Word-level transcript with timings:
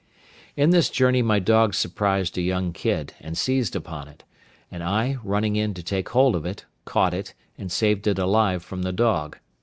In 0.57 0.71
this 0.71 0.89
journey 0.89 1.21
my 1.21 1.37
dog 1.37 1.75
surprised 1.75 2.35
a 2.35 2.41
young 2.41 2.73
kid, 2.73 3.13
and 3.21 3.37
seized 3.37 3.75
upon 3.75 4.07
it; 4.07 4.23
and 4.71 4.81
I, 4.83 5.17
running 5.23 5.55
in 5.57 5.75
to 5.75 5.83
take 5.83 6.09
hold 6.09 6.35
of 6.35 6.43
it, 6.43 6.65
caught 6.85 7.13
it, 7.13 7.35
and 7.55 7.71
saved 7.71 8.07
it 8.07 8.17
alive 8.17 8.63
from 8.63 8.81
the 8.81 8.93
dog. 8.93 9.37